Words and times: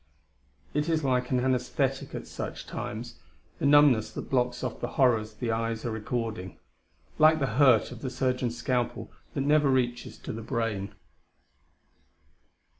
It 0.73 0.89
is 0.89 1.03
like 1.03 1.29
an 1.29 1.39
anaesthetic 1.39 2.15
at 2.15 2.25
such 2.25 2.65
times, 2.65 3.19
the 3.59 3.67
numbness 3.67 4.11
that 4.13 4.31
blocks 4.31 4.63
off 4.63 4.79
the 4.81 4.87
horrors 4.97 5.35
the 5.35 5.51
eyes 5.51 5.85
are 5.85 5.91
recording 5.91 6.57
like 7.19 7.37
the 7.37 7.45
hurt 7.61 7.91
of 7.91 8.01
the 8.01 8.09
surgeon's 8.09 8.57
scalpel 8.57 9.11
that 9.35 9.41
never 9.41 9.69
reaches 9.69 10.17
to 10.17 10.33
the 10.33 10.41
brain. 10.41 10.95